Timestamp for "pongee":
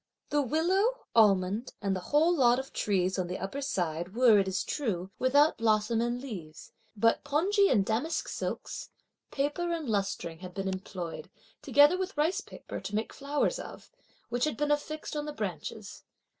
7.23-7.69